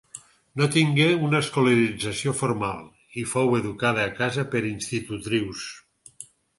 [0.61, 2.81] No tingué una escolarització formal
[3.25, 5.67] i fou educada a casa per institutrius.